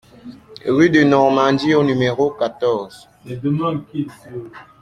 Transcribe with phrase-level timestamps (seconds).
[0.65, 3.07] Rue du Normandie au numéro quatorze